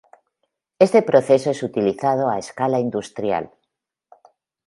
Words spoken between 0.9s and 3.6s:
proceso es utilizado a escala industrial.